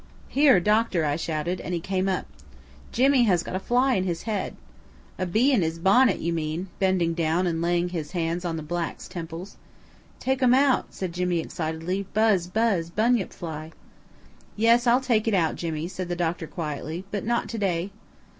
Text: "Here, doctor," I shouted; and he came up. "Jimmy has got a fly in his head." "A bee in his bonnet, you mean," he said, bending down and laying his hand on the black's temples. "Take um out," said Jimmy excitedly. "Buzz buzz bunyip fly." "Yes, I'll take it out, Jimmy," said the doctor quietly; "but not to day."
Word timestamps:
"Here, 0.29 0.59
doctor," 0.59 1.05
I 1.05 1.15
shouted; 1.15 1.61
and 1.61 1.75
he 1.75 1.79
came 1.79 2.09
up. 2.09 2.25
"Jimmy 2.91 3.25
has 3.25 3.43
got 3.43 3.55
a 3.55 3.59
fly 3.59 3.93
in 3.93 4.03
his 4.03 4.23
head." 4.23 4.55
"A 5.19 5.27
bee 5.27 5.51
in 5.51 5.61
his 5.61 5.77
bonnet, 5.77 6.17
you 6.17 6.33
mean," 6.33 6.61
he 6.61 6.65
said, 6.65 6.79
bending 6.79 7.13
down 7.13 7.45
and 7.45 7.61
laying 7.61 7.89
his 7.89 8.13
hand 8.13 8.43
on 8.43 8.57
the 8.57 8.63
black's 8.63 9.07
temples. 9.07 9.57
"Take 10.19 10.41
um 10.41 10.55
out," 10.55 10.87
said 10.91 11.13
Jimmy 11.13 11.37
excitedly. 11.37 12.07
"Buzz 12.15 12.47
buzz 12.47 12.89
bunyip 12.89 13.31
fly." 13.31 13.73
"Yes, 14.55 14.87
I'll 14.87 15.01
take 15.01 15.27
it 15.27 15.35
out, 15.35 15.55
Jimmy," 15.55 15.87
said 15.87 16.09
the 16.09 16.15
doctor 16.15 16.47
quietly; 16.47 17.05
"but 17.11 17.23
not 17.23 17.47
to 17.49 17.59
day." 17.59 17.91